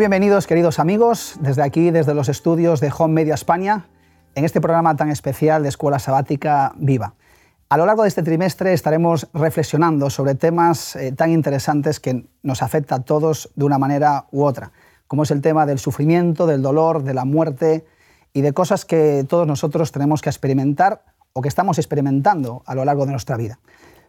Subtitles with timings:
[0.00, 3.84] Bienvenidos, queridos amigos, desde aquí, desde los estudios de Home Media España,
[4.34, 7.16] en este programa tan especial de Escuela Sabática Viva.
[7.68, 12.62] A lo largo de este trimestre estaremos reflexionando sobre temas eh, tan interesantes que nos
[12.62, 14.72] afectan a todos de una manera u otra,
[15.06, 17.84] como es el tema del sufrimiento, del dolor, de la muerte
[18.32, 22.86] y de cosas que todos nosotros tenemos que experimentar o que estamos experimentando a lo
[22.86, 23.58] largo de nuestra vida.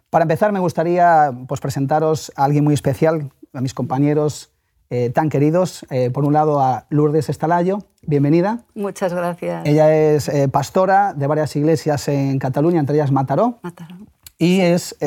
[0.10, 4.52] Para empezar, me gustaría pues, presentaros a alguien muy especial, a mis compañeros
[4.92, 5.86] eh, tan queridos.
[5.90, 8.66] Eh, por un lado a Lourdes Estalayo, bienvenida.
[8.76, 9.66] Muchas gracias.
[9.66, 13.60] Ella es eh, pastora de varias iglesias en Cataluña, entre ellas Mataró.
[13.64, 13.96] Mataró.
[14.38, 14.98] Y es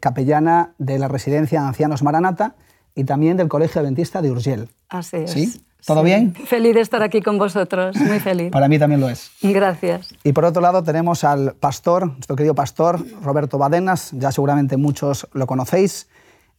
[0.00, 2.54] capellana de la residencia de ancianos Maranata
[2.94, 4.68] y también del Colegio Adventista de Urgel.
[4.88, 5.30] Así es.
[5.30, 5.64] ¿Sí?
[5.84, 6.34] ¿Todo bien?
[6.34, 8.52] Feliz de estar aquí con vosotros, muy feliz.
[8.52, 9.32] Para mí también lo es.
[9.42, 10.14] Gracias.
[10.22, 15.26] Y por otro lado tenemos al pastor, nuestro querido pastor Roberto Badenas, ya seguramente muchos
[15.32, 16.06] lo conocéis.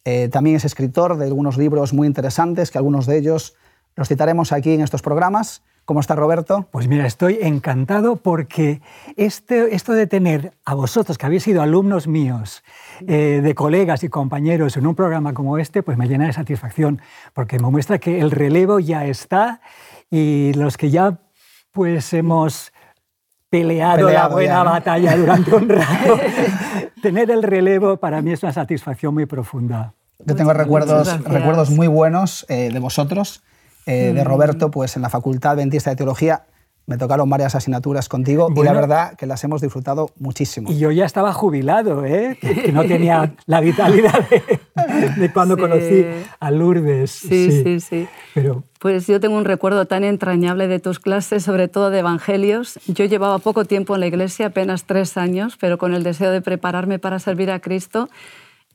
[0.06, 3.56] Eh, también es escritor de algunos libros muy interesantes, que algunos de ellos
[3.96, 5.62] los citaremos aquí en estos programas.
[5.86, 6.68] ¿Cómo está Roberto?
[6.72, 8.82] Pues mira, estoy encantado porque
[9.18, 12.64] este, esto de tener a vosotros, que habéis sido alumnos míos,
[13.06, 17.02] eh, de colegas y compañeros en un programa como este, pues me llena de satisfacción,
[17.34, 19.60] porque me muestra que el relevo ya está
[20.10, 21.20] y los que ya
[21.72, 22.73] pues hemos
[23.54, 26.20] peleado, la buena batalla durante un rato.
[27.04, 29.94] Tener el relevo para mí es una satisfacción muy profunda.
[30.26, 33.44] Yo tengo recuerdos, recuerdos muy buenos eh, de vosotros,
[33.86, 34.24] eh, de.
[34.24, 36.46] Roberto, pues en la Facultad Adventista de Teología
[36.86, 40.70] me tocaron varias asignaturas contigo y la verdad que las hemos disfrutado muchísimo.
[40.72, 42.38] Y yo ya estaba jubilado, ¿eh?
[42.42, 44.28] que no tenía la vitalidad
[45.18, 46.06] de, cuando conocí
[46.40, 47.12] a Lourdes.
[47.12, 48.08] Sí, sí, sí.
[48.34, 48.64] Pero...
[48.80, 52.78] Pues yo tengo un recuerdo tan entrañable de tus clases, sobre todo de evangelios.
[52.88, 56.42] Yo llevaba poco tiempo en la iglesia, apenas tres años, pero con el deseo de
[56.42, 58.10] prepararme para servir a Cristo.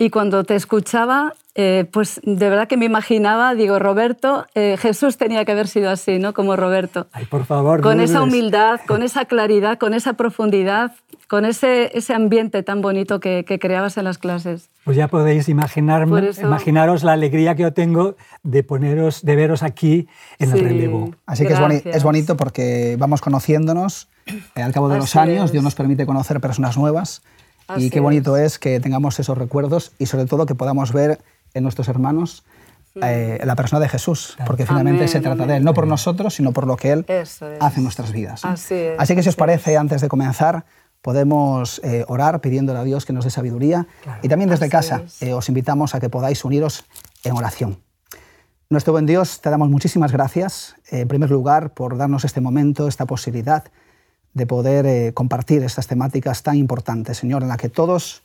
[0.01, 5.17] Y cuando te escuchaba, eh, pues de verdad que me imaginaba, digo, Roberto, eh, Jesús
[5.17, 6.33] tenía que haber sido así, ¿no?
[6.33, 7.09] Como Roberto.
[7.13, 7.81] Ay, por favor.
[7.81, 10.93] Con esa humildad, con esa claridad, con esa profundidad,
[11.27, 14.71] con ese, ese ambiente tan bonito que, creabas en las clases.
[14.85, 20.07] Pues ya podéis imaginar, imaginaros la alegría que yo tengo de, poneros, de veros aquí
[20.39, 21.15] en el relevo.
[21.27, 21.55] Así que
[21.85, 24.09] es, bonito porque vamos conociéndonos
[24.55, 27.23] eh, al cabo de los años, Dios nos permite conocer personas nuevas
[27.77, 28.59] y qué bonito es.
[28.59, 31.21] que tengamos esos recuerdos y sobre todo que podamos ver
[31.55, 32.45] en nuestros hermanos
[33.03, 36.53] eh, la persona de Jesús, porque finalmente se trata de Él, no por nosotros, sino
[36.53, 37.07] por lo que Él
[37.61, 38.45] hace en nuestras vidas.
[38.45, 40.65] Así, que si os parece, antes de comenzar,
[41.03, 43.87] podemos eh, orar pidiéndole a Dios que nos dé sabiduría.
[44.23, 46.85] Y también desde casa eh, os invitamos a que podáis uniros
[47.25, 47.79] en oración.
[48.71, 53.07] Nuestro buen Dios, te damos muchísimas gracias, en primer lugar, por darnos este momento, esta
[53.07, 53.65] posibilidad
[54.35, 58.23] de poder eh, compartir estas temáticas tan importantes, Señor, en la que todos,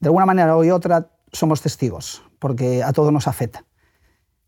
[0.00, 3.64] de alguna manera u otra, somos testigos, porque a todos nos afecta.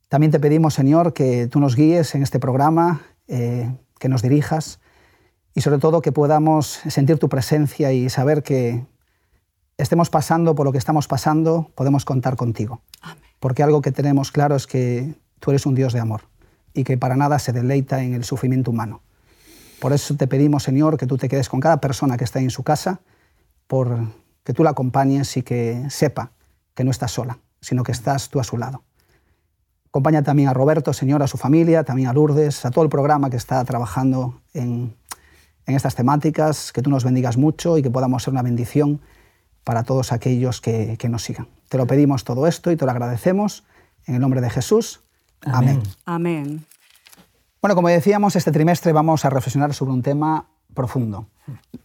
[0.08, 4.78] También te pedimos, Señor, que tú nos guíes en este programa, eh, que nos dirijas
[5.54, 8.86] y sobre todo que podamos sentir tu presencia y saber que
[9.78, 12.82] estemos pasando por lo que estamos pasando, podemos contar contigo.
[13.40, 16.22] Porque algo que tenemos claro es que tú eres un Dios de amor
[16.72, 19.02] y que para nada se deleita en el sufrimiento humano.
[19.80, 22.50] Por eso te pedimos, Señor, que tú te quedes con cada persona que está en
[22.50, 23.00] su casa,
[23.66, 23.98] por
[24.42, 26.30] que tú la acompañes y que sepa
[26.74, 28.84] que no estás sola, sino que estás tú a su lado.
[29.88, 33.30] Acompaña también a Roberto, Señor, a su familia, también a Lourdes, a todo el programa
[33.30, 34.94] que está trabajando en,
[35.66, 39.00] estas temáticas, que tú nos bendigas mucho y que podamos ser una bendición
[39.64, 41.48] para todos aquellos que, nos sigan.
[41.68, 43.64] Te lo pedimos todo esto y te lo agradecemos
[44.04, 45.00] en el nombre de Jesús.
[45.40, 45.82] Amén.
[46.04, 46.66] Amén.
[47.62, 51.26] Bueno, como decíamos, este trimestre vamos a reflexionar sobre un tema profundo.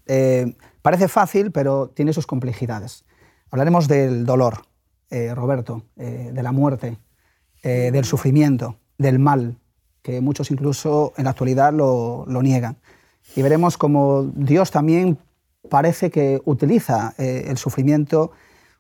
[0.06, 3.06] Eh, parece fácil, pero tiene sus complejidades.
[3.50, 4.64] Hablaremos del dolor,
[5.10, 6.98] eh, Roberto, eh, de la muerte,
[7.64, 9.60] del sufrimiento, del mal,
[10.02, 12.78] que muchos incluso en la actualidad lo, lo niegan.
[13.36, 15.20] Y veremos cómo Dios también
[15.70, 18.32] parece que utiliza el sufrimiento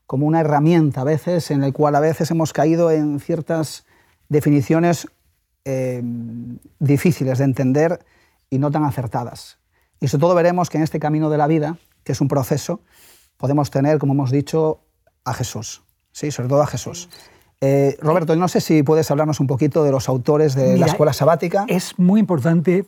[0.07, 3.85] como una herramienta a veces en la cual a veces hemos caído en ciertas
[4.29, 5.07] definiciones
[5.65, 6.01] eh,
[6.79, 8.05] difíciles de entender
[8.49, 9.59] y no tan acertadas.
[9.99, 12.81] Y sobre todo veremos que en este camino de la vida, que es un proceso,
[13.37, 14.81] podemos tener, como hemos dicho,
[15.23, 16.31] a Jesús, ¿sí?
[16.31, 17.09] sobre todo a Jesús.
[17.61, 21.13] Eh, Roberto, no sé si puedes hablarnos un poquito de los autores de la escuela
[21.13, 21.65] sabática.
[21.67, 22.85] Es muy importante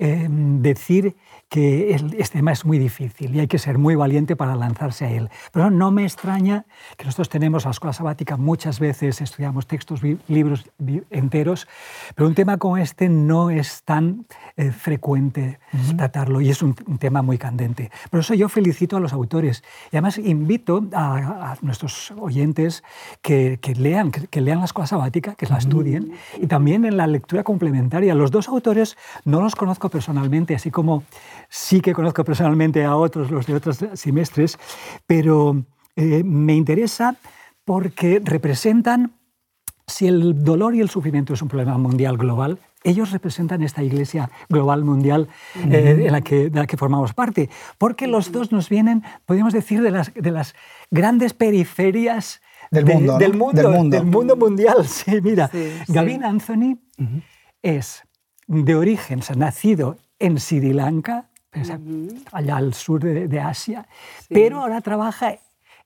[0.00, 1.16] eh, decir
[1.48, 5.10] que este tema es muy difícil y hay que ser muy valiente para lanzarse a
[5.10, 5.30] él.
[5.52, 6.66] Pero no me extraña
[6.96, 10.68] que nosotros tenemos la escuela sabática, muchas veces estudiamos textos, libros
[11.10, 11.66] enteros,
[12.14, 15.58] pero un tema como este no es tan eh, frecuente
[15.96, 17.90] tratarlo y es un, tema muy candente.
[18.10, 22.82] Por eso yo felicito a los autores y además invito a, nuestros oyentes
[23.22, 27.42] que, lean, que, lean la escuela sabática, que la estudien y también en la lectura
[27.42, 28.14] complementaria.
[28.14, 31.04] Los dos autores no los conozco personalmente, así como
[31.48, 34.58] sí que conozco personalmente a otros, los de otros semestres,
[35.06, 35.64] pero
[35.96, 37.16] eh, me interesa
[37.64, 39.12] porque representan,
[39.86, 44.30] si el dolor y el sufrimiento es un problema mundial global, ellos representan esta iglesia
[44.48, 45.28] global mundial
[45.70, 49.52] eh, en la que, de la que formamos parte, porque los dos nos vienen, podríamos
[49.52, 50.54] decir, de las, de las
[50.90, 52.40] grandes periferias
[52.70, 54.84] del, mundo, del, mundo, del, mundo, mundial.
[54.86, 55.50] Sí, mira,
[55.88, 56.78] Gavin Anthony
[57.62, 58.02] es
[58.46, 61.28] de origen, nacido en Sri Lanka,
[62.32, 63.86] allá al sur de, Asia,
[64.28, 65.36] pero ahora trabaja,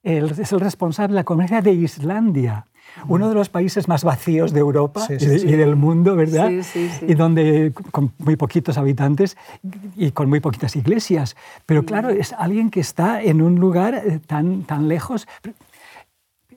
[0.03, 2.67] es el responsable de la comunidad de Islandia,
[3.09, 6.51] uno de los países más vacíos de Europa y, del mundo, ¿verdad?
[7.07, 9.37] Y donde con muy poquitos habitantes
[9.97, 11.37] y con muy poquitas iglesias.
[11.65, 15.27] Pero claro, es alguien que está en un lugar eh, tan, tan lejos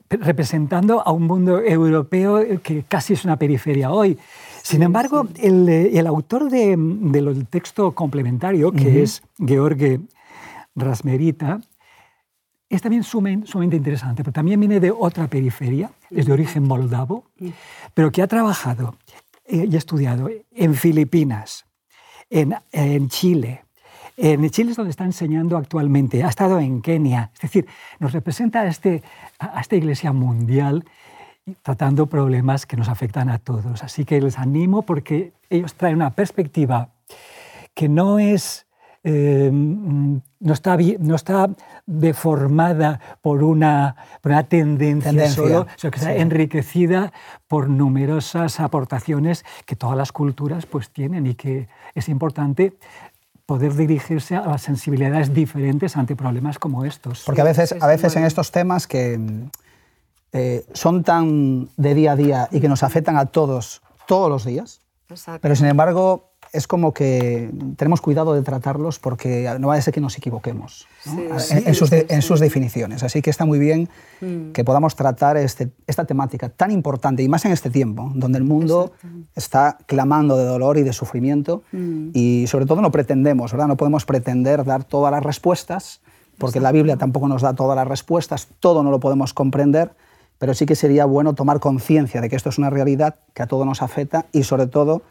[0.08, 4.18] representando a un mundo europeo que casi es una periferia hoy.
[4.66, 10.00] Sin embargo, eh, el, autor del texto complementario, que es George
[10.74, 11.60] Rasmerita,
[12.68, 17.26] es también sumamente interesante, pero también viene de otra periferia, es de origen moldavo,
[17.94, 18.96] pero que ha trabajado
[19.44, 21.64] eh, y estudiado en Filipinas,
[22.28, 22.56] en,
[23.08, 23.62] Chile,
[24.16, 27.68] en Chile es donde está enseñando actualmente, ha estado en Kenia, es decir,
[28.00, 29.04] nos representa a, este,
[29.38, 30.84] a esta iglesia mundial
[31.62, 33.82] tratando problemas que nos afectan a todos.
[33.82, 36.90] Así que les animo porque ellos traen una perspectiva
[37.74, 38.66] que no es...
[39.08, 41.48] Eh, no, está, no está
[41.86, 43.94] deformada por una,
[44.24, 47.12] una tendencia, solo, sino que está enriquecida
[47.46, 52.72] por numerosas aportaciones que todas las culturas pues, tienen y que es importante
[53.46, 57.22] poder dirigirse a las sensibilidades diferentes ante problemas como estos.
[57.24, 59.20] Porque a veces, a veces en estos temas que
[60.36, 64.44] eh, son tan de día a día y que nos afectan a todos todos los
[64.44, 64.82] días,
[65.40, 69.92] pero sin embargo es como que tenemos cuidado de tratarlos porque no va a ser
[69.92, 70.86] que nos equivoquemos
[71.50, 73.02] en, sus definiciones.
[73.02, 73.88] Así que está muy bien
[74.20, 74.52] mm.
[74.52, 78.44] que podamos tratar este, esta temática tan importante y más en este tiempo, donde el
[78.44, 78.92] mundo
[79.34, 82.10] está clamando de dolor y de sufrimiento mm.
[82.12, 83.68] y sobre todo no pretendemos, ¿verdad?
[83.68, 86.00] No podemos pretender dar todas las respuestas
[86.38, 89.92] porque la Biblia tampoco nos da todas las respuestas, todo no lo podemos comprender,
[90.38, 93.46] pero sí que sería bueno tomar conciencia de que esto es una realidad que a
[93.46, 95.02] todos nos afecta y sobre todo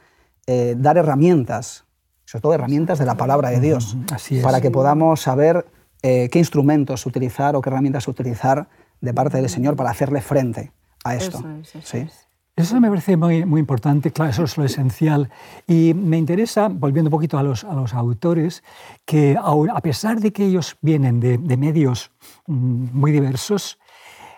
[0.48, 1.86] eh, dar herramientas,
[2.25, 3.98] sobre todo herramientas de la palabra de Dios,
[4.44, 5.66] para que podamos saber
[6.04, 8.68] eh, qué instrumentos utilizar o qué herramientas utilizar
[9.01, 10.72] de parte del Señor para hacerle frente
[11.04, 11.44] a esto.
[11.83, 12.07] ¿Sí?
[12.56, 15.30] Eso me parece muy, muy importante, claro, eso es lo esencial.
[15.68, 18.63] Y me interesa, volviendo un poquito a los, a los autores,
[19.04, 22.12] que a pesar de que ellos vienen de, de medios
[22.48, 23.77] mm, muy diversos,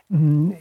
[0.09, 0.51] mm,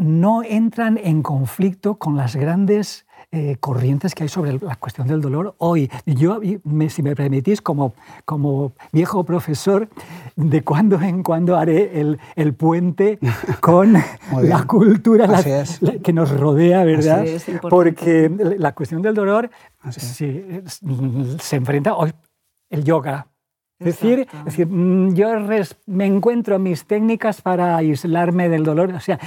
[0.00, 5.20] no entran en conflicto con las grandes eh, corrientes que hay sobre la cuestión del
[5.20, 5.90] dolor hoy.
[6.06, 6.40] Yo,
[6.88, 9.88] si me permitís, como, como viejo profesor,
[10.36, 13.18] de cuando en cuando haré el, el puente
[13.60, 15.28] con la cultura
[16.02, 17.24] que nos rodea, ¿verdad?
[17.68, 19.50] Porque la cuestión del dolor
[19.90, 22.12] se enfrenta hoy
[22.70, 23.26] el yoga,
[23.80, 25.28] es decir, decir, mm, yo
[25.86, 28.92] me encuentro mis técnicas para aislarme del dolor.
[28.92, 29.18] O sea,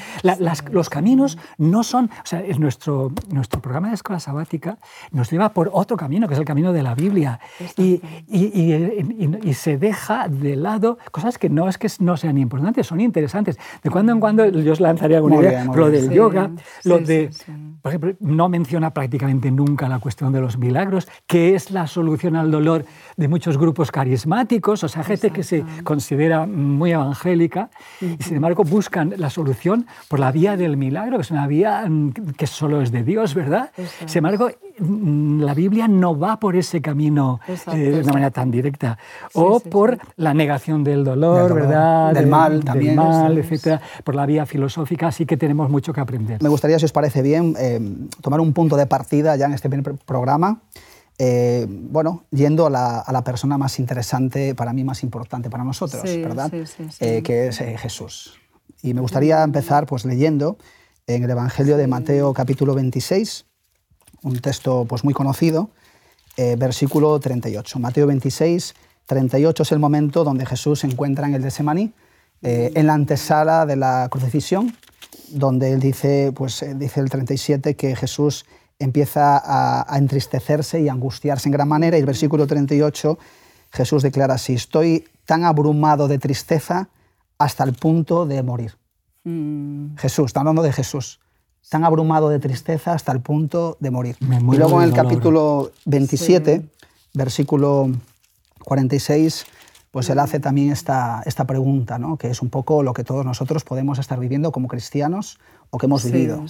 [0.72, 2.06] los caminos no son...
[2.06, 4.78] O sea, nuestro, nuestro programa de escuela sabática
[5.12, 7.40] nos lleva por otro camino, que es el camino de la Biblia.
[7.78, 13.02] Y, y, se deja de lado cosas que no es que no sean importantes, son
[13.02, 13.58] interesantes.
[13.82, 15.66] De cuando en cuando yo os lanzaría alguna idea.
[15.66, 16.52] lo del yoga,
[16.84, 17.32] lo de...
[17.82, 22.36] Por ejemplo, no menciona prácticamente nunca la cuestión de los milagros, que es la solución
[22.36, 22.86] al dolor
[23.18, 27.70] de muchos grupos carismáticos, o sea, gente que se considera muy evangélica
[28.02, 31.86] y sin embargo buscan la solución por la vía del milagro, que es una vía
[31.88, 33.72] mm, que solo es de Dios, ¿verdad?
[34.06, 38.52] Sin embargo, mm, la Biblia no va por ese camino eh, de una manera tan
[38.52, 38.98] directa.
[39.34, 42.14] o por la negación del dolor, ¿verdad?
[42.14, 42.96] Del, mal también.
[42.96, 46.42] Del mal, etcétera, por la vía filosófica, así que tenemos mucho que aprender.
[46.42, 47.80] Me gustaría, si os parece bien, eh,
[48.22, 50.62] tomar un punto de partida ya en este primer programa
[51.26, 56.52] eh, bueno, yendo a la, persona más interesante, para mí más importante para nosotros, ¿verdad?
[57.00, 58.34] Eh, que es eh, Jesús.
[58.82, 60.58] Y me gustaría empezar pues, leyendo
[61.08, 63.46] en el Evangelio de Mateo capítulo 26,
[64.24, 65.70] un texto pues, muy conocido,
[66.36, 67.80] versículo 38.
[67.80, 68.74] Mateo 26,
[69.06, 71.94] 38 es el momento donde Jesús se encuentra en el de Semaní,
[72.42, 74.76] en la antesala de la crucifixión,
[75.30, 78.46] donde él dice, pues, dice el 37 que Jesús
[78.80, 81.98] empieza a, entristecerse y angustiarse en gran manera.
[81.98, 83.18] Y el versículo 38,
[83.72, 86.90] Jesús declara así, estoy tan abrumado de tristeza
[87.38, 88.78] hasta el punto de morir.
[89.24, 89.96] Mm.
[89.98, 91.20] Jesús, está hablando de Jesús,
[91.70, 94.18] tan abrumado de tristeza hasta el punto de morir.
[94.22, 96.68] Y luego en el capítulo 27,
[97.14, 97.90] versículo
[98.64, 99.46] 46,
[99.94, 102.18] pues él hace también esta, esta pregunta, ¿no?
[102.18, 105.86] que es un poco lo que todos nosotros podemos estar viviendo como cristianos o que
[105.86, 106.44] hemos vivido,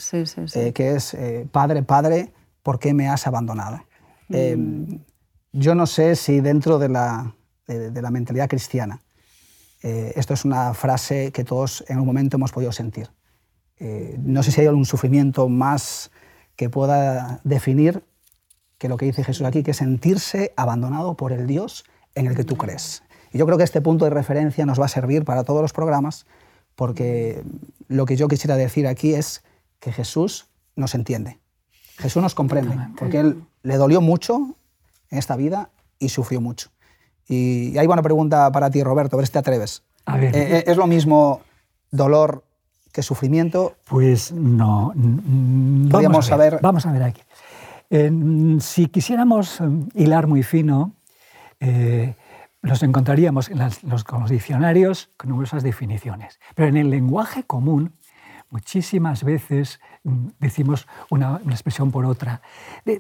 [0.55, 2.31] eh, que es, eh, Padre, Padre,
[2.62, 3.83] ¿por qué me has abandonado?
[4.29, 4.33] Mm.
[4.33, 5.00] Eh,
[5.51, 7.35] yo no sé si dentro de la,
[7.67, 9.01] de, la mentalidad cristiana,
[9.81, 13.09] esto es una frase que todos en un momento hemos podido sentir.
[14.19, 16.12] no sé si hay algún sufrimiento más
[16.55, 18.05] que pueda definir
[18.77, 21.83] que lo que dice Jesús aquí, que es sentirse abandonado por el Dios
[22.15, 23.03] en el que tú crees.
[23.34, 25.74] Y yo creo que este punto de referencia nos va a servir para todos los
[25.74, 26.25] programas,
[26.75, 27.44] porque
[27.88, 29.44] lo que yo quisiera decir aquí es
[29.80, 31.40] que Jesús nos entiende.
[31.98, 34.56] Jesús nos comprende, porque Él le dolió mucho
[35.10, 36.70] en esta vida y sufrió mucho.
[37.28, 39.84] Y hay una pregunta para ti, Roberto, a ver si te atreves.
[40.08, 41.42] Eh, eh, ¿Es lo mismo
[41.92, 42.44] dolor
[42.92, 43.75] que sufrimiento?
[43.88, 44.92] Pues no.
[44.96, 47.22] Vamos a ver, Vamos a ver aquí.
[48.60, 50.94] si quisiéramos eh, hilar muy fino,
[52.63, 56.39] nos encontraríamos en los, con los diccionarios con numerosas definiciones.
[56.55, 57.93] Pero en el lenguaje común,
[58.53, 62.41] muchísimas veces mm, decimos una, expresión por otra.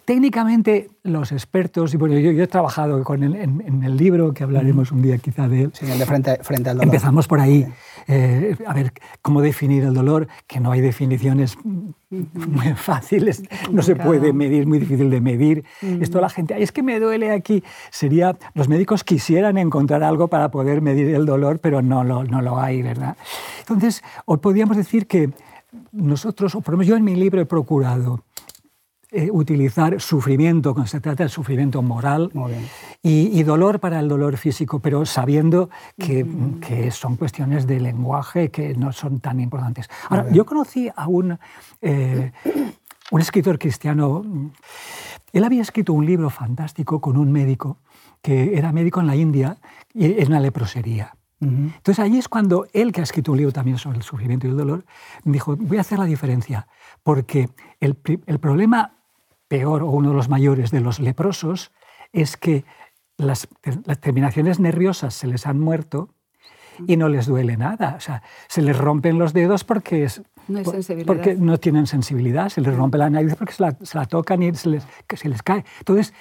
[0.03, 5.01] técnicamente, los expertos, y bueno, yo, he trabajado con en, el libro, que hablaremos un
[5.01, 5.71] día quizá de él.
[5.73, 6.87] Sí, el de frente, frente al dolor.
[6.87, 7.65] Empezamos por ahí,
[8.07, 13.95] eh, a ver cómo definir el dolor, que no hay definiciones muy fáciles, no se
[13.95, 15.63] puede medir, muy difícil de medir.
[15.81, 17.63] Esto la gente, es que me duele aquí.
[17.91, 22.41] Sería, los médicos quisieran encontrar algo para poder medir el dolor, pero no lo, no
[22.41, 23.15] lo hay, ¿verdad?
[23.63, 25.31] Entonces, hoy podríamos decir que
[25.91, 28.21] nosotros, o por lo menos yo en mi libro he procurado
[29.15, 32.31] eh, utilizar sufrimiento, cuando se trata de sufrimiento moral,
[33.03, 36.25] y, dolor para el dolor físico, pero sabiendo que,
[36.59, 39.87] que, son cuestiones de lenguaje que no son tan importantes.
[40.09, 41.37] Ahora, yo conocí a un,
[41.81, 42.31] eh,
[43.11, 44.23] un escritor cristiano,
[45.31, 47.77] él había escrito un libro fantástico con un médico,
[48.19, 49.57] que era médico en la India,
[49.93, 51.13] y en una leprosería.
[51.41, 54.51] Entonces allí es cuando él, que ha escrito un libro también sobre el sufrimiento y
[54.51, 54.85] el dolor,
[55.25, 56.67] dijo, voy a hacer la diferencia,
[57.03, 57.49] porque
[57.81, 57.97] el,
[58.27, 58.93] el problema
[59.49, 61.73] peor o uno de los mayores de los leprosos
[62.13, 62.63] es que
[63.17, 63.47] las,
[63.99, 66.09] terminaciones nerviosas se les han muerto
[66.87, 67.95] y no les duele nada.
[67.97, 70.61] O sea, se les rompen los dedos porque, es, no
[71.05, 74.69] porque no tienen sensibilidad, se les rompe la nariz porque se la, tocan y se
[74.69, 75.63] les, se les cae.
[75.79, 76.13] Entonces,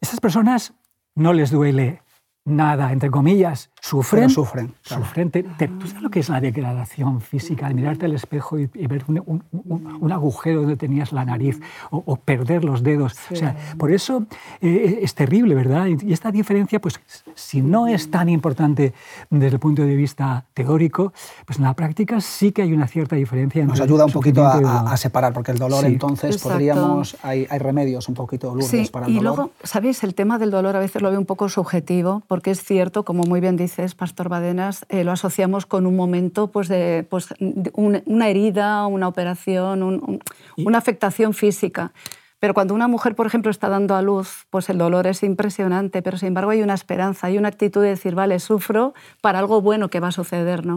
[0.00, 0.72] esas personas
[1.14, 2.02] no les duele
[2.44, 4.30] nada, entre comillas, sufren.
[4.30, 4.74] sufren.
[4.82, 5.30] sufren.
[5.30, 7.68] ¿Tú sabes lo que es la degradación física?
[7.76, 13.14] mirarte al espejo y, ver un, agujero donde tenías la nariz o, perder los dedos.
[13.30, 14.26] O sea, por eso
[14.60, 15.86] eh, es terrible, ¿verdad?
[15.86, 17.00] Y esta diferencia, pues,
[17.34, 18.94] si no es tan importante
[19.30, 21.12] desde el punto de vista teórico,
[21.44, 23.64] pues en la práctica sí que hay una cierta diferencia.
[23.64, 28.14] Nos ayuda un poquito a, separar, porque el dolor entonces podríamos, hay, hay, remedios un
[28.14, 29.22] poquito lourdes para el dolor.
[29.22, 30.02] Y luego, ¿sabéis?
[30.02, 33.24] El tema del dolor a veces lo veo un poco subjetivo, porque es cierto, como
[33.24, 33.56] muy bien
[33.96, 37.28] Pastor Badenas, eh, lo asociamos con un momento pues, de, pues,
[37.74, 40.20] una herida, una operación,
[40.56, 41.92] una afectación física.
[42.38, 46.02] Pero cuando una mujer, por ejemplo, está dando a luz, pues el dolor es impresionante,
[46.02, 49.62] pero sin embargo hay una esperanza, hay una actitud de decir, vale, sufro para algo
[49.62, 50.76] bueno que va a suceder, ¿no?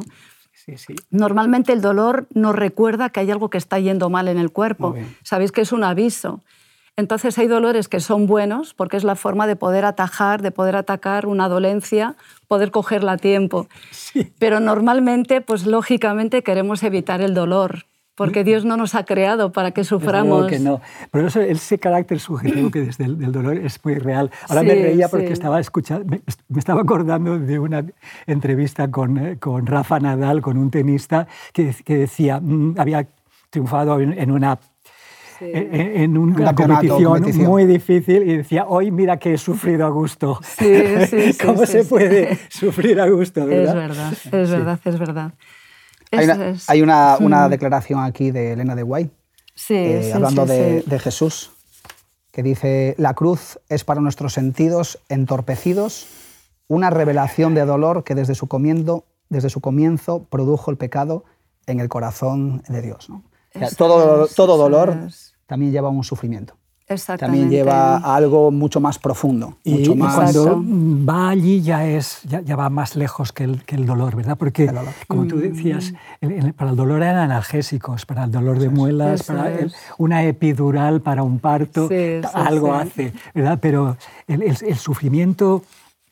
[0.53, 0.95] Sí, sí.
[1.09, 4.95] Normalmente el dolor nos recuerda que hay algo que está yendo mal en el cuerpo.
[5.23, 6.43] Sabéis que es un aviso.
[6.99, 10.75] Entonces hay dolores que son buenos porque es la forma de poder atajar, de poder
[10.75, 12.15] atacar una dolencia,
[12.47, 13.67] poder cogerla a tiempo.
[14.37, 17.85] Pero normalmente, pues lógicamente queremos evitar el dolor.
[18.15, 20.47] Porque Dios no nos ha creado para que suframos.
[20.47, 20.81] que no.
[21.09, 24.29] Pero ese carácter subjetivo que desde el dolor es muy real.
[24.49, 26.21] Ahora me reía porque estaba escuchando, me,
[26.59, 27.85] estaba acordando de una
[28.27, 33.07] entrevista con, eh, con Rafa Nadal, con un tenista, que, que decía, mm, había
[33.51, 34.59] triunfado en una
[35.41, 40.39] en una competición, muy difícil y decía, hoy mira que he sufrido a gusto.
[40.43, 43.45] Sí, sí, ¿Cómo se puede sufrir a gusto?
[43.45, 43.67] ¿verdad?
[43.67, 45.33] Es verdad, es verdad, es verdad.
[46.67, 47.51] Hay, una, una, mm.
[47.51, 49.11] declaración aquí de Elena de Guay,
[49.69, 51.51] eh, hablando de, de, Jesús,
[52.31, 56.07] que dice, la cruz es para nuestros sentidos entorpecidos
[56.67, 61.25] una revelación de dolor que desde su, comiendo, desde su comienzo produjo el pecado
[61.67, 63.09] en el corazón de Dios.
[63.09, 63.23] ¿no?
[63.77, 64.95] todo, todo dolor
[65.49, 66.53] también lleva un sufrimiento.
[67.17, 69.57] también lleva a algo mucho más profundo.
[69.63, 70.15] Y, mucho más...
[70.15, 74.37] cuando va allí ya, es, ya, va más lejos que el, que el dolor, ¿verdad?
[74.37, 74.71] Porque,
[75.07, 75.91] como tú decías,
[76.21, 76.51] mm.
[76.51, 79.51] para el dolor eran analgésicos, para el dolor de muelas, para
[79.97, 81.89] una epidural, para un parto,
[82.35, 83.57] algo hace, ¿verdad?
[83.59, 85.63] Pero el, el sufrimiento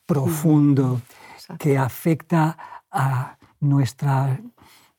[0.04, 1.00] profundo
[1.60, 2.58] que afecta
[2.90, 4.40] a nuestra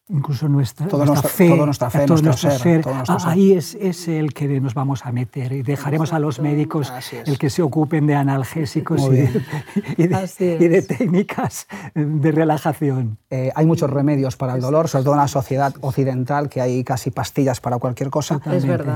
[0.09, 2.83] incluso nuestra, nuestra, fe, toda nuestra fe, todo nuestro, ser,
[3.25, 6.91] ahí es, es, el que nos vamos a meter y dejaremos a los médicos
[7.25, 9.41] el que se ocupen de analgésicos y de,
[9.97, 13.17] y, de, técnicas de relajación.
[13.29, 16.83] Eh, hay muchos remedios para el dolor, sobre todo en la sociedad occidental, que hay
[16.83, 18.41] casi pastillas para cualquier cosa,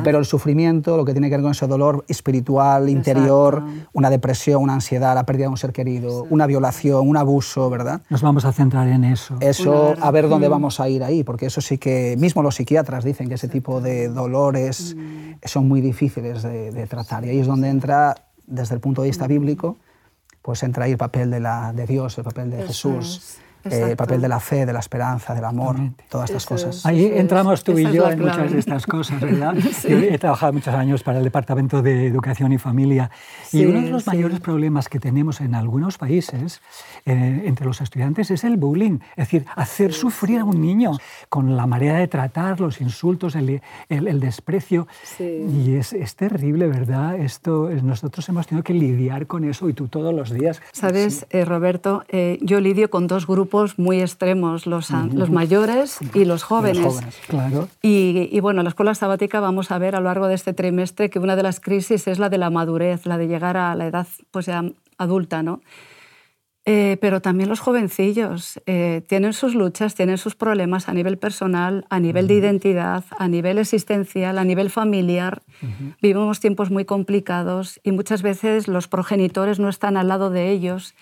[0.03, 3.62] pero el sufrimiento, lo que tiene que ver con ese dolor espiritual, interior,
[3.93, 8.01] una depresión, una ansiedad, la pérdida de un ser querido, una violación, un abuso, ¿verdad?
[8.10, 9.36] Nos vamos a centrar en eso.
[9.41, 10.51] Eso, a ver dónde mm.
[10.51, 13.82] vamos a ir ahí, porque eso sí que, mismo los psiquiatras dicen que ese tipo
[13.82, 14.96] de dolores
[15.44, 17.26] son muy difíciles de, tratar.
[17.26, 19.78] Y ahí es donde entra, desde el punto de vista bíblico,
[20.42, 23.40] pues entra ahí el papel de, la, de Dios, el papel de Jesús.
[23.70, 25.77] Eh, el papel de la fe, de la esperanza, del amor,
[26.10, 26.86] todas estas cosas.
[26.86, 29.53] Ahí entramos tú y yo en muchas de estas cosas, ¿verdad?
[29.88, 33.10] Yo he trabajado muchos años para el Departamento de Educación y Familia
[33.53, 36.62] y uno de los mayores problemas que tenemos en algunos países
[37.05, 40.91] eh, entre los estudiantes es el bullying, es decir, hacer sufrir a un niño
[41.29, 44.88] con la manera de tratar, los insultos, el, el, desprecio.
[45.20, 47.15] Y es, es, terrible, ¿verdad?
[47.15, 50.62] Esto, nosotros hemos tenido que lidiar con eso y tú todos los días.
[50.74, 52.03] Sabes, eh, Roberto,
[52.41, 57.00] yo lidio con dos grupos muy extremos, los, los mayores y los jóvenes.
[57.28, 57.68] claro.
[57.82, 61.10] y, bueno, en la escuela sabática vamos a ver a lo largo de este trimestre
[61.10, 63.86] que una de las crisis es la de la madurez, la de llegar a la
[63.86, 64.64] edad pues, ya
[64.98, 65.62] adulta, ¿no?
[66.66, 71.86] Eh, pero también los jovencillos eh, tienen sus luchas, tienen sus problemas a nivel personal,
[71.90, 75.42] a nivel de identidad, a nivel existencial, a nivel familiar.
[76.02, 80.96] Vivimos tiempos muy complicados y muchas veces los progenitores no están al lado de ellos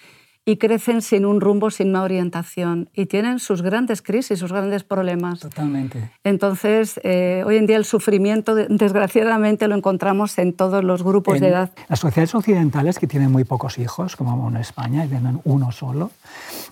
[0.45, 4.83] y crecen sin un rumbo, sin una orientación y tienen sus grandes crisis, sus grandes
[4.83, 5.39] problemas.
[5.39, 6.11] Totalmente.
[6.23, 11.49] Entonces, eh, hoy en día el sufrimiento, desgraciadamente, lo encontramos en todos los grupos de
[11.49, 11.71] edad.
[11.87, 16.11] Las sociedades occidentales que tienen muy pocos hijos, como en España, y tienen uno solo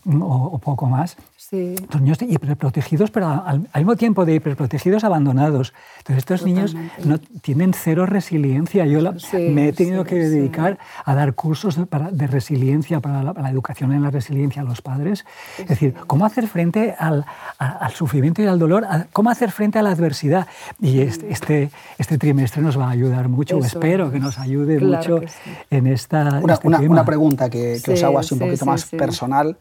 [0.05, 1.75] o, poco más, sí.
[1.91, 5.73] los niños hiperprotegidos, pero al, mismo tiempo de hiperprotegidos abandonados.
[5.99, 8.85] Entonces, estos niños no, tienen cero resiliencia.
[8.85, 8.99] Yo
[9.33, 13.47] me he tenido que dedicar a dar cursos de, para, de resiliencia para la, para
[13.47, 15.25] la educación en la resiliencia a los padres.
[15.57, 17.25] Es decir, cómo hacer frente al,
[17.57, 20.47] al sufrimiento y al dolor, cómo hacer frente a la adversidad.
[20.79, 25.21] Y este, este, este trimestre nos va a ayudar mucho, espero que nos ayude mucho
[25.69, 26.39] en esta...
[26.41, 29.57] Una, este una, pregunta que, que os hago así un poquito más personal,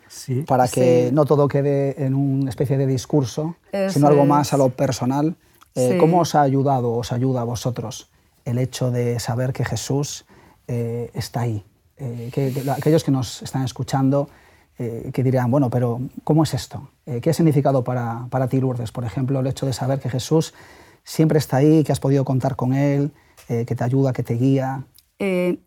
[0.46, 3.56] para que no todo quede en una especie de discurso,
[3.90, 5.36] sino algo más a lo personal.
[5.74, 8.10] Eh, ¿Cómo os ha ayudado, os ayuda a vosotros
[8.44, 10.24] el hecho de saber que Jesús
[10.66, 11.64] eh, está ahí?
[12.00, 14.28] Eh, que, aquellos que nos están escuchando
[14.78, 16.90] eh, que dirán, bueno, pero ¿cómo es esto?
[17.06, 20.08] Eh, ¿Qué ha significado para, para ti, Lourdes, por ejemplo, el hecho de saber que
[20.08, 20.54] Jesús
[21.02, 23.10] siempre está ahí, que has podido contar con Él,
[23.48, 24.84] que te ayuda, que te guía?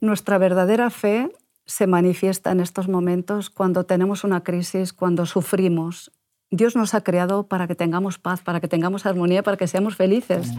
[0.02, 1.32] nuestra verdadera fe
[1.65, 6.12] se manifiesta en estos momentos cuando tenemos una crisis, cuando sufrimos.
[6.50, 9.95] Dios nos ha creado para que tengamos paz, para que tengamos armonía, para que seamos
[9.95, 10.52] felices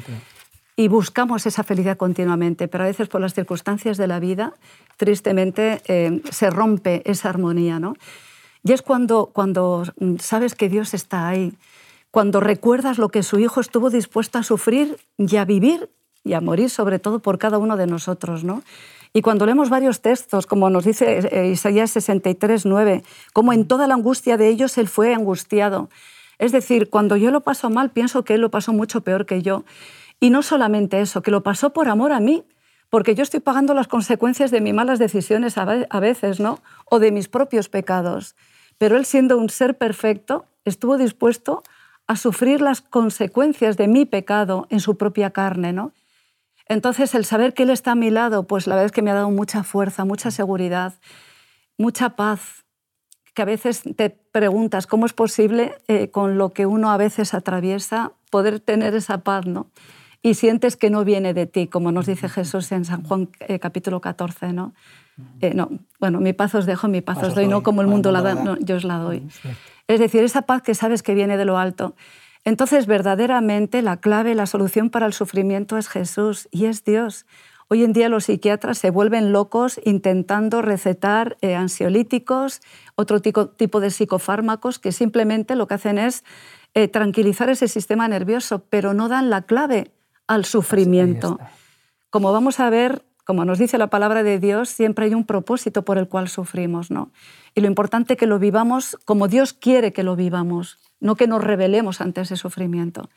[0.76, 4.54] y buscamos esa felicidad continuamente, pero a veces por las circunstancias de la vida,
[4.96, 7.78] tristemente, eh, se rompe esa armonía.
[7.78, 7.94] ¿no?
[8.64, 9.84] Y es cuando, cuando
[10.18, 11.52] sabes que Dios está ahí,
[12.10, 15.90] cuando recuerdas lo que su Hijo estuvo dispuesto a sufrir y a vivir
[16.24, 18.44] y a morir sobre todo por cada uno de nosotros.
[18.44, 18.62] ¿no?
[19.14, 23.03] Y cuando leemos varios textos, como nos dice eh, Isaías 63, 9,
[23.35, 25.90] como en toda la angustia de ellos Él fue angustiado.
[26.38, 29.42] Es decir, cuando yo lo paso mal, pienso que Él lo pasó mucho peor que
[29.42, 29.64] yo.
[30.18, 32.44] Y no solamente eso, que lo pasó por amor a mí,
[32.88, 36.61] porque yo estoy pagando las consecuencias de mis malas decisiones a veces, ¿no?
[36.90, 38.35] O de mis propios pecados.
[38.79, 41.62] Pero él, siendo un ser perfecto, estuvo dispuesto
[42.07, 45.92] a sufrir las consecuencias de mi pecado en su propia carne, ¿no?
[46.72, 49.11] Entonces, el saber que Él está a mi lado, pues la verdad es que me
[49.11, 50.94] ha dado mucha fuerza, mucha seguridad,
[51.76, 52.64] mucha paz,
[53.35, 57.35] que a veces te preguntas cómo es posible, eh, con lo que uno a veces
[57.35, 59.68] atraviesa, poder tener esa paz, ¿no?
[60.22, 63.58] y sientes que no viene de ti, como nos dice Jesús en San Juan eh,
[63.58, 64.72] capítulo 14, ¿no?
[65.40, 68.12] Eh, no, bueno, mi paz os dejo, mi paz os doy, no como el mundo
[68.12, 69.26] la da, yo os la doy.
[69.88, 71.96] Es decir, esa paz que sabes que viene de lo alto.
[72.44, 77.26] Entonces, verdaderamente, la clave, la solución para el sufrimiento es Jesús y es Dios.
[77.68, 82.61] Hoy en día los psiquiatras se vuelven locos intentando recetar eh, ansiolíticos,
[82.96, 86.24] otro tipo, tipo, de psicofármacos que simplemente lo que hacen es
[86.90, 89.92] tranquilizar ese sistema nervioso, pero no dan la clave
[90.26, 91.38] al sufrimiento.
[92.09, 95.85] Como vamos a ver, como nos dice la palabra de Dios, siempre hay un propósito
[95.85, 97.11] por el cual sufrimos, ¿no?
[97.54, 101.26] Y lo importante es que lo vivamos como Dios quiere que lo vivamos, no que
[101.26, 103.08] nos rebelemos ante ese sufrimiento.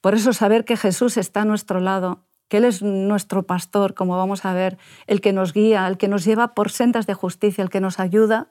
[0.00, 4.16] Por eso saber que Jesús está a nuestro lado, que Él es nuestro pastor, como
[4.16, 7.62] vamos a ver, el que nos guía, el que nos lleva por sendas de justicia,
[7.62, 8.48] el que nos ayuda,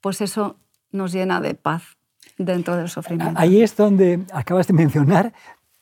[0.00, 0.56] pues eso
[0.92, 1.96] nos llena de paz
[2.38, 3.38] dentro del sufrimiento.
[3.40, 5.32] Ahí es donde acabas de mencionar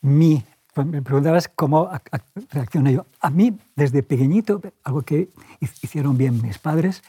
[0.01, 0.43] mi.
[0.79, 1.89] Pues me preguntabas cómo
[2.51, 3.05] reacciono yo.
[3.19, 5.27] A mí, desde pequeñito, algo que
[5.59, 7.03] hicieron bien mis padres,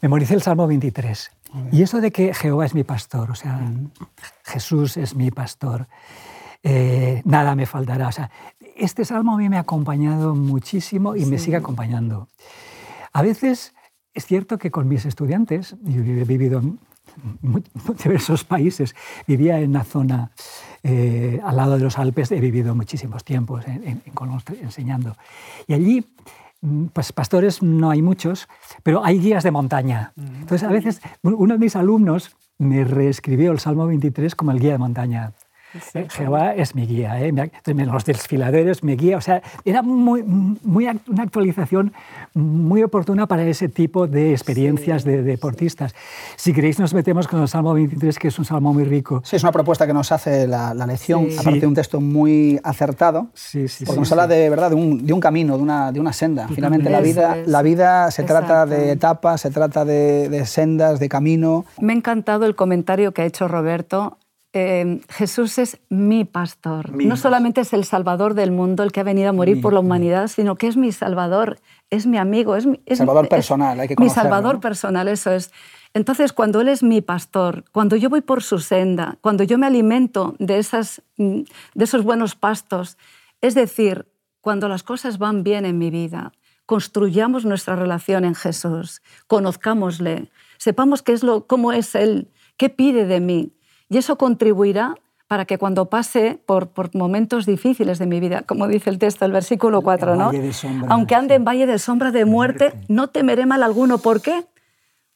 [0.00, 1.30] memoricé el Salmo 23.
[1.72, 3.70] Y eso de que Jehová es mi pastor, o sea,
[4.44, 5.88] Jesús es mi pastor,
[6.62, 8.08] eh, nada me faltará.
[8.08, 8.30] O sea,
[8.74, 12.28] este salmo a mí me ha acompañado muchísimo y me sigue acompañando.
[13.12, 13.74] A veces
[14.14, 16.80] es cierto que con mis estudiantes, yo he vivido en
[18.02, 18.94] diversos países,
[19.26, 20.30] vivía en una zona
[20.88, 24.02] eh, al lado de los Alpes, he vivido muchísimos tiempos en, en,
[24.62, 25.16] enseñando.
[25.66, 26.06] Y allí
[26.62, 28.48] Mm, pues pastores no hay muchos,
[28.82, 30.12] pero hay guías de montaña.
[30.16, 34.72] Entonces, a veces uno de mis alumnos me reescribió el Salmo 23 como el guía
[34.72, 35.32] de montaña.
[35.94, 37.32] Eh, Jehová es mi guía, ¿eh?
[37.66, 39.16] los desfiladeros, mi guía.
[39.16, 41.92] O sea, era muy, muy, una actualización
[42.34, 45.94] muy oportuna para ese tipo de experiencias de, deportistas.
[46.36, 49.22] Si queréis, nos metemos con el Salmo 23, que es un salmo muy rico.
[49.24, 53.26] Sí, es una propuesta que nos hace la, lección, aparte de un texto muy acertado,
[53.34, 55.98] sí, sí, porque nos habla de, verdad, de, un, de un camino, de una, de
[55.98, 56.46] una senda.
[56.48, 61.08] Finalmente, la vida, la vida se trata de etapas, se trata de, de sendas, de
[61.08, 61.64] camino.
[61.80, 64.18] Me ha encantado el comentario que ha hecho Roberto
[64.58, 66.90] Em, Jesús es mi pastor.
[66.90, 69.80] no solamente es el salvador del mundo, el que ha venido a morir por la
[69.80, 71.58] humanidad, sino que es mi salvador,
[71.90, 73.78] es mi amigo, es mi salvador personal.
[73.78, 75.52] Hay que mi salvador personal, eso es.
[75.92, 79.66] Entonces, cuando Él es mi pastor, cuando yo voy por su senda, cuando yo me
[79.66, 81.40] alimento de, esas, mm,
[81.74, 82.96] de esos buenos pastos,
[83.42, 84.06] es decir,
[84.40, 86.32] cuando las cosas van bien en mi vida,
[86.64, 93.04] construyamos nuestra relación en Jesús, conozcámosle, sepamos qué es lo, cómo es Él, qué pide
[93.04, 93.52] de mí,
[93.88, 94.94] y eso contribuirá
[95.28, 99.24] para que cuando pase por, por, momentos difíciles de mi vida, como dice el texto,
[99.24, 100.30] el versículo 4, ¿no?
[100.88, 103.98] Aunque ande en valle de sombra de muerte, no temeré mal alguno.
[103.98, 104.46] ¿Por qué?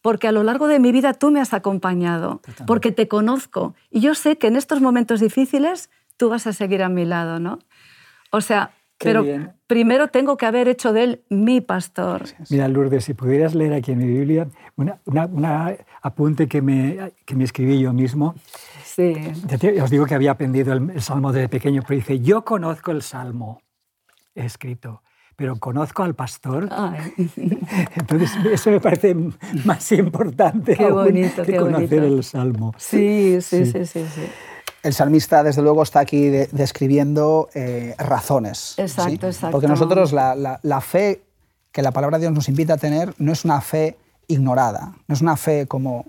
[0.02, 3.74] Porque a lo largo de mi vida tú me has acompañado, porque te conozco.
[3.90, 7.38] Y yo sé que en estos momentos difíciles tú vas a seguir a mi lado,
[7.38, 7.61] ¿no?
[8.33, 9.24] O sea, pero
[9.66, 12.24] primero tengo que haber hecho de él mi pastor.
[12.50, 17.35] Mira, Lourdes, si pudieras leer aquí en mi Biblia una, una, apunte que me, que
[17.35, 18.35] me escribí yo mismo.
[18.94, 19.14] Sí.
[19.81, 23.62] os digo que había aprendido el, Salmo desde pequeño, pero dice, yo conozco el Salmo
[24.35, 25.03] escrito,
[25.37, 26.68] pero conozco al pastor.
[27.96, 29.14] Entonces, eso me parece
[29.64, 32.74] más importante qué bonito, que conocer el Salmo.
[32.79, 33.87] sí, sí, sí.
[33.87, 34.07] sí.
[34.14, 34.22] sí.
[34.83, 38.74] El salmista, desde luego, está aquí describiendo eh, razones.
[38.79, 39.50] Exacto, exacto.
[39.50, 41.22] Porque nosotros la, fe
[41.70, 45.14] que la palabra de Dios nos invita a tener no es una fe ignorada, no
[45.14, 46.07] es una fe como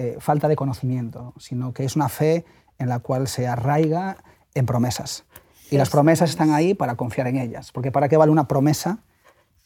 [0.00, 2.46] eh, falta de conocimiento, sino que es una fe
[2.78, 4.16] en la cual se arraiga
[4.54, 5.24] en promesas.
[5.70, 7.70] Y las promesas están ahí para confiar en ellas.
[7.70, 9.00] Porque ¿para qué vale una promesa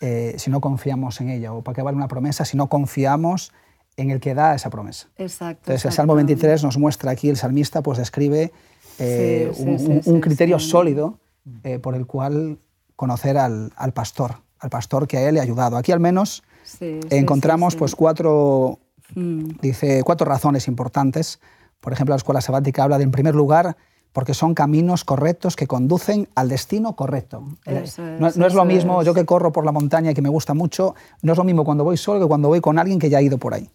[0.00, 1.52] eh, si no confiamos en ella?
[1.52, 3.52] ¿O para qué vale una promesa si no confiamos
[3.96, 5.08] en el que da esa promesa.
[5.16, 5.62] Exacto.
[5.70, 8.52] Entonces, el Salmo 23 nos muestra aquí, el salmista pues describe
[8.98, 11.18] eh, un, criterio sólido
[11.62, 12.58] eh, por el cual
[12.96, 15.76] conocer al, pastor, al pastor que a él le ha ayudado.
[15.76, 16.42] Aquí al menos
[16.80, 18.80] encontramos pues cuatro,
[19.14, 19.60] mm.
[19.60, 21.40] dice, cuatro razones importantes.
[21.80, 23.76] Por ejemplo, la escuela sabática habla de, en primer lugar,
[24.12, 27.44] porque son caminos correctos que conducen al destino correcto.
[27.66, 27.84] Eh,
[28.20, 30.94] no, es lo mismo, yo que corro por la montaña y que me gusta mucho,
[31.22, 33.22] no es lo mismo cuando voy solo que cuando voy con alguien que ya ha
[33.22, 33.68] ido por ahí.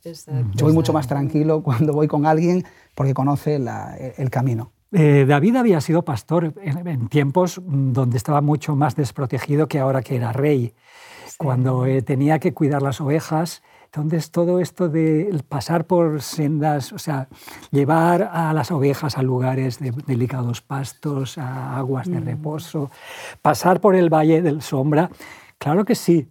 [0.56, 2.64] yo voy mucho más tranquilo cuando voy con alguien
[2.96, 4.72] porque conoce el camino.
[4.92, 10.16] Eh, David había sido pastor en, tiempos donde estaba mucho más desprotegido que ahora que
[10.16, 10.74] era rey.
[11.38, 17.00] Cuando eh, tenía que cuidar las ovejas, entonces, todo esto de pasar por sendas, o
[17.00, 17.28] sea,
[17.72, 22.26] llevar a las ovejas a lugares de delicados pastos, a aguas de mm.
[22.26, 22.92] reposo,
[23.42, 25.10] pasar por el valle del sombra,
[25.58, 26.28] claro que sí.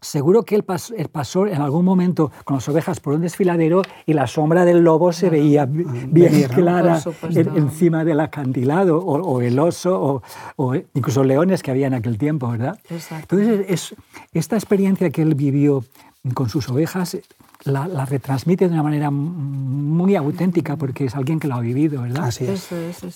[0.00, 4.28] Seguro que él, pasó en algún momento con las ovejas por un desfiladero y la
[4.28, 7.00] sombra del lobo se veía bien clara
[7.32, 10.22] encima del acantilado, o, el oso,
[10.56, 12.78] o, incluso leones que había en aquel tiempo, ¿verdad?
[13.10, 13.94] Entonces, es,
[14.32, 15.82] esta experiencia que él vivió
[16.34, 17.16] con sus ovejas,
[17.64, 22.24] la, retransmite de una manera muy auténtica porque es alguien que lo ha vivido, ¿verdad?
[22.24, 22.70] Así es.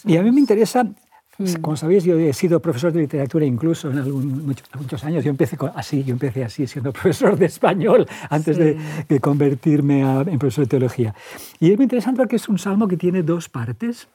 [0.05, 1.55] y a mí me interesa, mm.
[1.61, 4.11] como sabéis, yo he sido profesor de literatura incluso en
[4.46, 5.25] muchos, años.
[5.25, 10.64] Yo empecé así, yo empecé así, siendo profesor de español antes de, convertirme en profesor
[10.64, 11.14] de teología.
[11.61, 14.09] Y es muy interesante porque es un salmo que tiene dos partes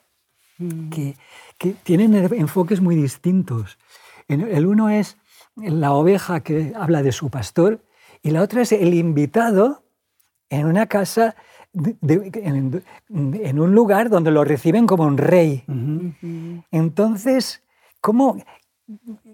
[0.57, 0.89] mm.
[0.89, 1.15] que,
[1.57, 3.77] que tienen enfoques muy distintos.
[4.27, 5.17] El uno es
[5.55, 7.79] la oveja que habla de su pastor
[8.21, 9.83] y la otra es el invitado
[10.49, 11.35] en una casa,
[11.73, 15.63] en, un lugar donde lo reciben como un rey.
[16.71, 17.61] Entonces,
[18.01, 18.37] ¿cómo,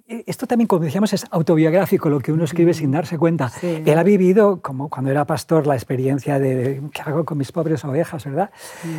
[0.07, 3.51] esto también, como decíamos, es autobiográfico, lo que uno escribe sin darse cuenta.
[3.61, 7.85] Él ha vivido, como cuando era pastor, la experiencia de qué hago con mis pobres
[7.85, 8.49] ovejas, ¿verdad?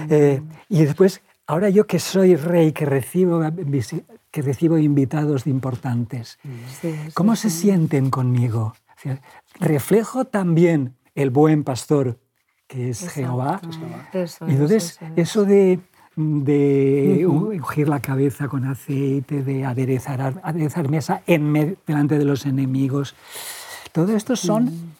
[0.09, 3.41] Eh, y después, ahora yo que soy rey, que recibo,
[4.31, 6.39] que recibo invitados importantes,
[7.15, 8.75] ¿cómo se sienten conmigo?
[9.61, 12.19] Reflejo también el buen pastor
[12.67, 13.61] que es Jehová.
[14.47, 15.81] y entonces, eso de
[16.17, 23.15] de ungir la cabeza con aceite, de aderezar, aderezar mesa en delante de los enemigos.
[23.93, 24.95] Todo esto son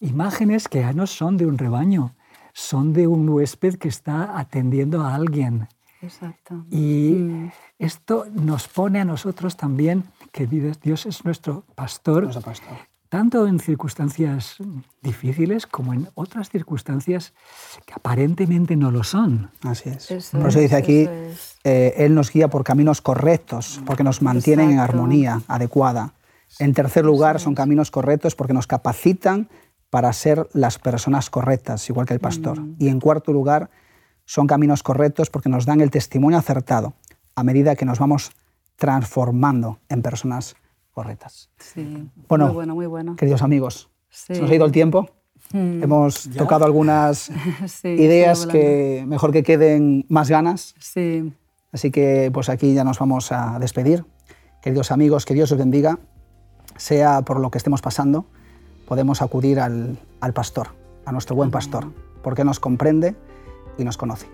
[0.00, 2.14] imágenes que ya no son de un rebaño,
[2.52, 5.68] son de un huésped que está atendiendo a alguien.
[6.00, 6.64] Exacto.
[6.70, 7.52] Y mm.
[7.78, 13.60] esto nos pone a nosotros también que Dios es nuestro pastor, nuestro pastor tanto en
[13.60, 14.56] circunstancias
[15.00, 17.32] difíciles como en otras circunstancias
[17.86, 19.52] que aparentemente no lo son.
[19.62, 20.30] Así es.
[20.32, 21.08] por eso dice aquí,
[21.62, 26.14] eh, Él nos guía por caminos correctos, porque nos mantienen en armonía adecuada.
[26.58, 29.48] En tercer lugar, son caminos correctos porque nos capacitan
[29.90, 32.58] para ser las personas correctas, igual que el pastor.
[32.58, 32.76] Mm.
[32.80, 33.70] Y en cuarto lugar,
[34.24, 36.94] son caminos correctos porque nos dan el testimonio acertado
[37.36, 38.32] a medida que nos vamos
[38.74, 40.56] transformando en personas
[40.94, 41.50] correctas.
[41.58, 43.16] Sí, bueno, muy bueno, muy bueno.
[43.16, 45.10] Queridos amigos, se nos ha ido el tiempo.
[45.52, 45.82] Hmm.
[45.82, 47.30] Hemos tocado algunas
[47.84, 50.74] ideas que mejor que queden más ganas.
[50.78, 51.32] Sí.
[51.72, 54.06] Así que pues aquí ya nos vamos a despedir.
[54.62, 55.98] Queridos amigos, que Dios os bendiga.
[56.76, 58.26] Sea por lo que estemos pasando,
[58.88, 60.68] podemos acudir al, al pastor,
[61.04, 63.14] a nuestro buen pastor, porque nos comprende
[63.76, 64.26] y nos conoce.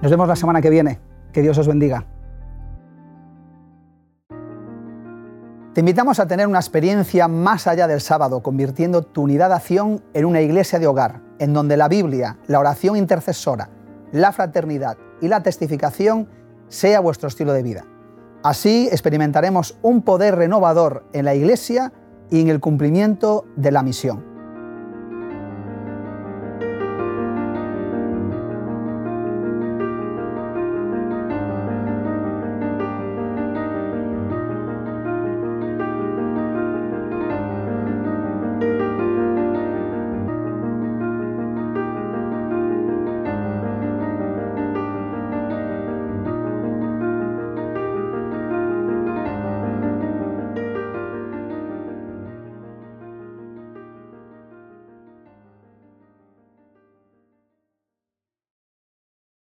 [0.00, 0.98] Nos vemos la semana que viene.
[1.32, 2.06] Que Dios os bendiga.
[5.74, 10.04] Te invitamos a tener una experiencia más allá del sábado, convirtiendo tu unidad de acción
[10.14, 13.70] en una iglesia de hogar, en donde la Biblia, la oración intercesora,
[14.12, 16.28] la fraternidad y la testificación
[16.68, 17.84] sea vuestro estilo de vida.
[18.44, 21.92] Así experimentaremos un poder renovador en la iglesia
[22.30, 24.33] y en el cumplimiento de la misión.